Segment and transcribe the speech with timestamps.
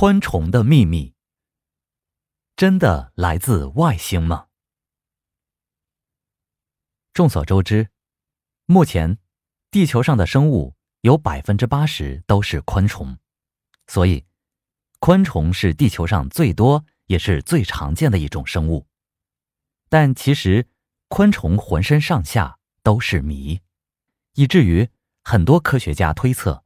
[0.00, 1.12] 昆虫的秘密
[2.56, 4.46] 真的来自外星吗？
[7.12, 7.90] 众所周知，
[8.64, 9.18] 目前
[9.70, 13.18] 地球上的生物有百分之八十都是昆虫，
[13.88, 14.24] 所以
[15.00, 18.86] 昆虫是地球上最多也是最常见的一种生物。
[19.90, 20.66] 但其实，
[21.08, 23.60] 昆虫浑身上下都是谜，
[24.32, 24.88] 以至于
[25.22, 26.64] 很多科学家推测，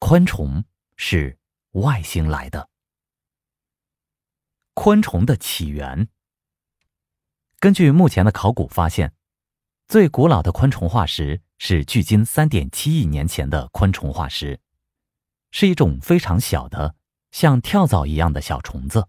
[0.00, 0.64] 昆虫
[0.96, 1.38] 是。
[1.74, 2.68] 外星来的
[4.74, 6.08] 昆虫的起源。
[7.58, 9.12] 根据目前的考古发现，
[9.88, 14.60] 最古老的昆虫化石是距今三点七亿年前的昆虫化石，
[15.50, 16.94] 是一种非常小的
[17.32, 19.08] 像跳蚤一样的小虫子。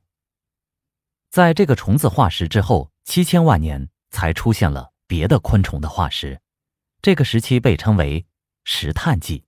[1.30, 6.41] 在这个虫子化石之后七千万年，才出现了别的昆虫的化石，
[7.04, 8.26] 这个时期被称为
[8.63, 9.44] 石炭纪。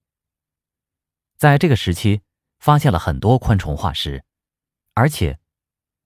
[1.35, 2.21] 在这个时期。
[2.59, 4.23] 发现了很多昆虫化石，
[4.93, 5.39] 而且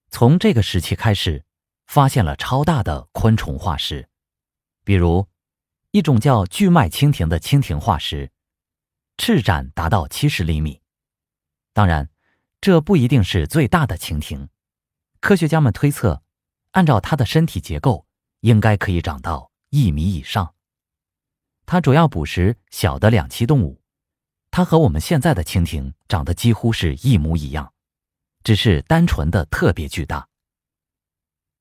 [0.09, 1.45] 从这个时期开始，
[1.87, 4.09] 发现了超大的昆虫化石，
[4.84, 5.27] 比如
[5.91, 8.31] 一种叫巨脉蜻蜓的蜻蜓化石，
[9.17, 10.81] 翅展达到七十厘米。
[11.73, 12.09] 当然，
[12.59, 14.49] 这不一定是最大的蜻蜓。
[15.20, 16.23] 科学家们推测，
[16.71, 18.05] 按照它的身体结构，
[18.41, 20.55] 应该可以长到一米以上。
[21.65, 23.80] 它主要捕食小的两栖动物。
[24.52, 27.74] 它和我们现在的蜻蜓长得几乎是一模一样，
[28.44, 30.27] 只是单纯的特别巨大。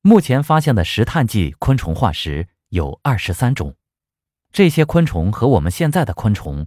[0.03, 3.77] 目前发现的石炭纪昆虫化石有二十三种，
[4.51, 6.67] 这些昆虫和我们现在的昆虫，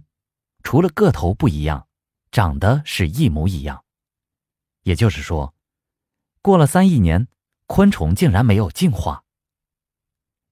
[0.62, 1.88] 除了个头不一样，
[2.30, 3.84] 长得是一模一样。
[4.84, 5.54] 也就是说，
[6.40, 7.28] 过了三亿年，
[7.66, 9.24] 昆虫竟然没有进化。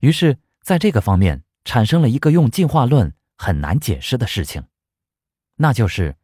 [0.01, 4.65] 于是，在这个方面产生了一个用进化论很难解释的事情。
[5.57, 6.17] 那就是，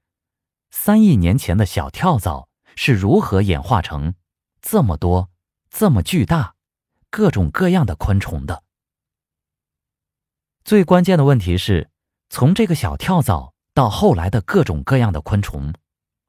[0.71, 4.15] 三亿年前的小跳蚤是如何演化成
[4.61, 5.31] 这么多、
[5.70, 6.55] 这么巨大、
[7.11, 8.65] 各种各样的昆虫的？
[10.64, 11.91] 最关键的问题是，
[12.30, 15.75] 从这个小跳蚤到后来的各种各样的昆虫，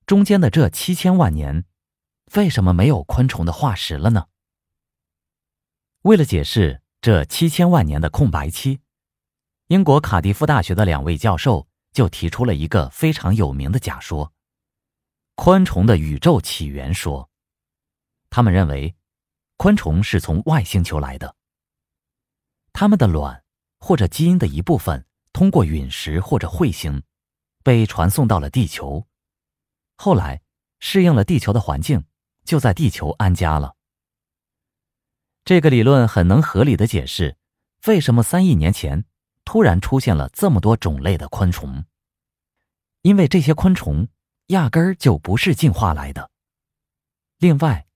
[0.05, 1.65] 中间的这七千万年，
[2.35, 4.27] 为什么没有昆虫的化石了呢？
[6.03, 8.81] 为了解释这七千万年的空白期，
[9.67, 11.68] 英国卡迪夫大学的两位教授。
[11.91, 14.33] 就提出了一个非常有名的假说——
[15.35, 17.29] 昆虫的宇宙起源说。
[18.29, 18.95] 他们认为，
[19.57, 21.35] 昆虫是从外星球来的。
[22.71, 23.43] 它们的卵
[23.79, 27.03] 或者基因的一部分通过陨石或者彗星，
[27.63, 29.07] 被传送到了地球，
[29.97, 30.41] 后来
[30.79, 32.05] 适应了地球的环境，
[32.45, 33.75] 就在地球安家了。
[35.43, 37.37] 这个理论很能合理的解释，
[37.87, 39.05] 为什么三亿年前。
[39.51, 41.83] 突然出现了这么多种类的昆虫，
[43.01, 44.07] 因为这些昆虫
[44.49, 46.29] 压根儿就不是进化来的。
[47.39, 47.87] 另外，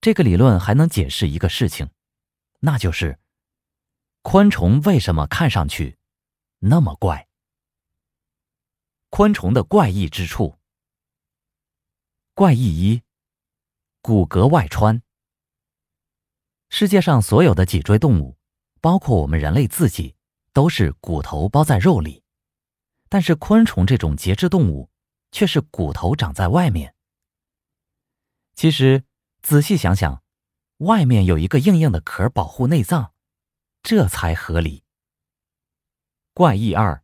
[0.00, 1.90] 这个理论还能解释一个事情，
[2.60, 3.18] 那就是
[4.22, 5.98] 昆虫为什么看上去
[6.60, 7.28] 那么怪。
[9.10, 10.56] 昆虫的怪异之处。
[12.32, 13.02] 怪异一：
[14.00, 15.02] 骨骼外穿。
[16.70, 18.38] 世界上所有的脊椎动物，
[18.80, 20.13] 包括我们人类自己。
[20.54, 22.22] 都是骨头包在肉里，
[23.10, 24.88] 但是昆虫这种节肢动物
[25.32, 26.94] 却是骨头长在外面。
[28.54, 29.04] 其实
[29.42, 30.22] 仔细想想，
[30.78, 33.12] 外面有一个硬硬的壳保护内脏，
[33.82, 34.84] 这才合理。
[36.32, 37.02] 怪异二，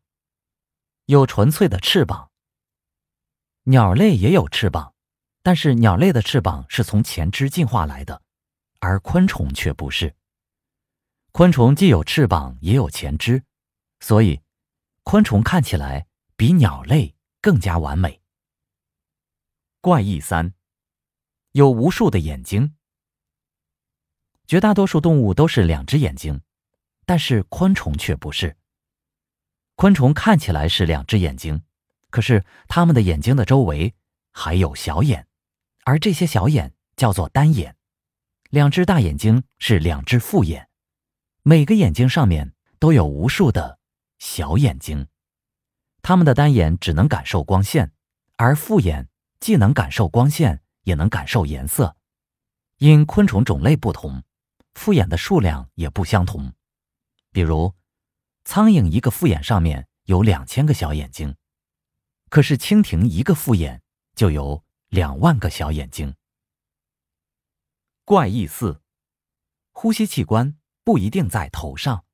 [1.06, 2.30] 有纯粹的翅膀。
[3.64, 4.94] 鸟类也有翅膀，
[5.42, 8.22] 但是鸟类的翅膀是从前肢进化来的，
[8.78, 10.14] 而昆虫却不是。
[11.32, 13.44] 昆虫既有翅膀，也有前肢，
[14.00, 14.40] 所以
[15.04, 18.20] 昆虫看起来比鸟类更加完美。
[19.80, 20.52] 怪异三，
[21.52, 22.74] 有无数的眼睛。
[24.46, 26.42] 绝大多数动物都是两只眼睛，
[27.06, 28.56] 但是昆虫却不是。
[29.76, 31.62] 昆虫看起来是两只眼睛，
[32.10, 33.94] 可是它们的眼睛的周围
[34.32, 35.28] 还有小眼，
[35.84, 37.76] 而这些小眼叫做单眼。
[38.50, 40.68] 两只大眼睛是两只复眼。
[41.50, 43.80] 每个眼睛上面都有无数的
[44.20, 45.08] 小眼睛，
[46.00, 47.92] 它们的单眼只能感受光线，
[48.36, 49.08] 而复眼
[49.40, 51.96] 既能感受光线，也能感受颜色。
[52.78, 54.22] 因昆虫种类不同，
[54.74, 56.52] 复眼的数量也不相同。
[57.32, 57.74] 比如，
[58.44, 61.34] 苍蝇一个复眼上面有两千个小眼睛，
[62.28, 63.82] 可是蜻蜓一个复眼
[64.14, 66.14] 就有两万个小眼睛。
[68.04, 68.80] 怪异四，
[69.72, 70.59] 呼吸器官。
[70.90, 72.04] 不一定在头上。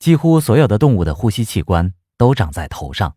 [0.00, 3.16] 几乎所有的动物的呼吸器官都长在头上，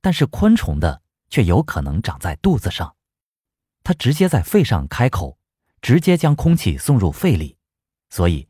[0.00, 2.96] 但是昆虫的却有可能长在肚子上。
[3.84, 5.38] 它直接在肺上开口，
[5.82, 7.58] 直接将空气送入肺里，
[8.08, 8.48] 所以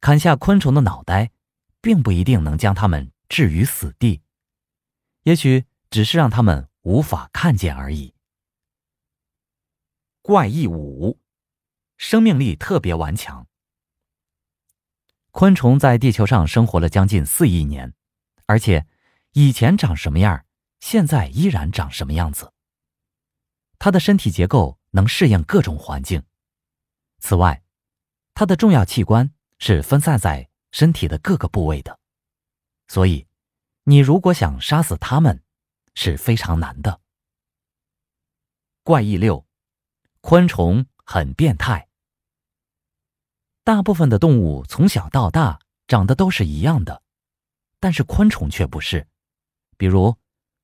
[0.00, 1.30] 砍下昆虫的脑袋，
[1.82, 4.22] 并不一定能将它们置于死地，
[5.24, 8.14] 也许只是让它们无法看见而已。
[10.22, 11.20] 怪异五，
[11.98, 13.46] 生命力特别顽强。
[15.38, 17.92] 昆虫在地球上生活了将近四亿年，
[18.46, 18.86] 而且
[19.32, 20.46] 以前长什么样，
[20.80, 22.54] 现在依然长什么样子。
[23.78, 26.22] 它的身体结构能适应各种环境。
[27.18, 27.62] 此外，
[28.32, 32.00] 它的重要器官是分散在身体的各个部位的，
[32.88, 33.26] 所以，
[33.84, 35.42] 你如果想杀死它们，
[35.94, 37.02] 是非常难的。
[38.82, 39.46] 怪异六，
[40.22, 41.90] 昆虫很变态。
[43.66, 45.58] 大部分的动物从小到大
[45.88, 47.02] 长得都是一样的，
[47.80, 49.08] 但是昆虫却不是。
[49.76, 50.16] 比如，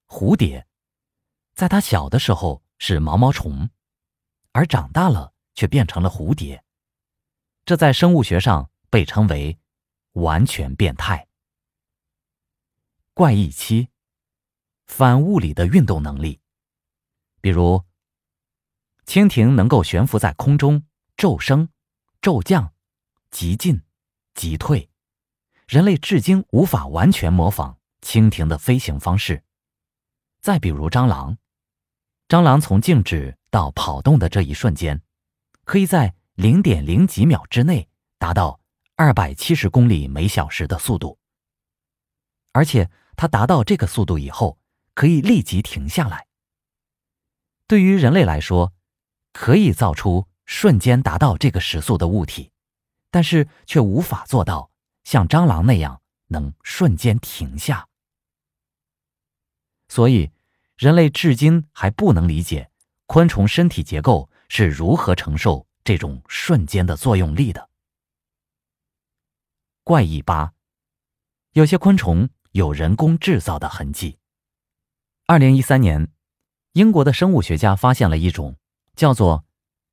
[0.07, 0.69] 蝴蝶，
[1.53, 2.63] 在它小的时候。
[2.85, 3.71] 是毛毛虫，
[4.51, 6.65] 而长大了却变成了蝴蝶，
[7.65, 9.57] 这在生物学上被称为
[10.15, 11.29] 完全变态。
[13.15, 13.87] 怪异期，
[14.87, 16.41] 反物理的运动能力，
[17.41, 17.85] 比如
[19.07, 20.85] 蜻蜓能够悬浮在空中，
[21.17, 21.69] 骤升、
[22.21, 22.72] 骤降、
[23.33, 23.83] 急进、
[24.35, 24.89] 急退，
[25.67, 29.43] 人类至今无法完全模仿蜻蜓的飞行方式。
[30.41, 31.37] 再比如蟑螂。
[32.29, 35.03] 蟑螂从静止到跑动的这一瞬间，
[35.65, 37.89] 可以在零点零几秒之内
[38.19, 38.61] 达到
[38.97, 41.19] 二百七十公里每小时的速度。
[42.53, 44.59] 而且，它达到这个速度以后，
[44.95, 46.27] 可以立即停下来。
[47.67, 48.75] 对于人类来说，
[49.33, 52.52] 可以造出瞬间达到这个时速的物体，
[53.13, 54.73] 但是却无法做到
[55.05, 57.87] 像蟑螂那样能瞬间停下。
[59.87, 60.33] 所以。
[60.79, 62.69] 人类至今还不能理解
[63.07, 67.69] 昆虫身体结构是如何承受这种瞬间的作用力的。
[69.85, 70.55] 怪异八，
[71.53, 74.19] 有些昆虫有人工制造的痕迹。
[75.27, 76.11] 二零一三年，
[76.73, 78.57] 英国的生物学家发现了一种
[78.97, 79.45] 叫做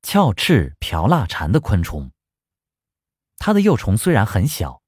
[0.02, 2.10] 鞘翅瓢蜡蝉的昆虫。
[3.40, 4.82] 它的幼虫虽然很小，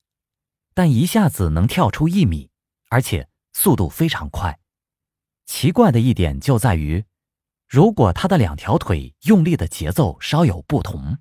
[0.75, 2.50] 但一下子能跳出一米，
[2.90, 4.60] 而且速度非常快。
[5.46, 7.04] 奇怪的一点就在于，
[7.66, 11.16] 如果它的两条腿用力的节奏稍有不同，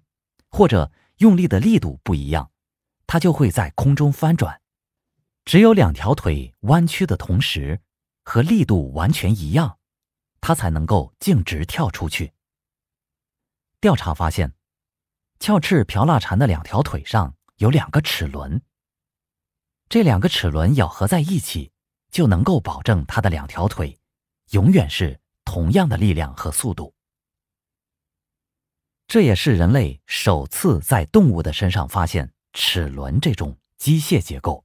[0.49, 2.51] 或者用力的力度不一样，
[3.07, 4.61] 它就会在空中翻转。
[5.45, 7.79] 只有两条腿弯曲的同时，
[8.25, 9.79] 和力度完全一样，
[10.41, 12.33] 它才能够径直跳出去。
[13.79, 14.53] 调查发现，
[15.41, 18.61] 鞘翅瓢蜡蝉的两条腿上有两个齿轮，
[19.89, 21.71] 这两个齿轮咬合在一起，
[22.11, 23.97] 就能够保证它的两条腿。
[24.51, 26.93] 永远是同样的力量和速度，
[29.07, 34.63] 这也是人类首次在动物的身上发现齿轮这种机械结构。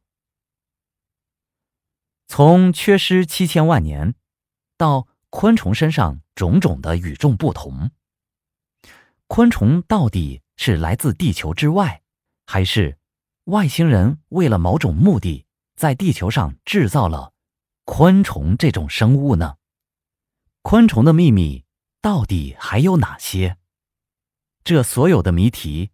[2.27, 4.15] 从缺失七千万年，
[4.77, 7.93] 到昆虫身上种种的与众不同，
[9.27, 12.03] 昆虫到底是来自地球之外，
[12.47, 12.99] 还是
[13.45, 17.33] 外星人为了某种目的在地球上制造了
[17.85, 19.57] 昆虫这种生物呢？
[20.63, 21.65] 昆虫的秘密
[22.01, 23.59] 到底还有哪些？
[24.65, 25.91] 这所有的谜题，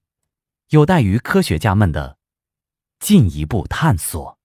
[0.69, 2.17] 有待于科学家们的
[2.99, 4.39] 进一步探索。